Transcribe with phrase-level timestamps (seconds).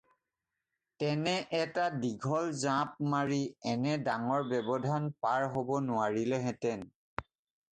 [1.01, 3.37] তেনে এটা দীঘল জাঁপ মাৰি
[3.73, 6.89] এনে ডাঙৰ ব্যৱধান পাৰ হ'ব নোৱাৰিলেহেঁতেন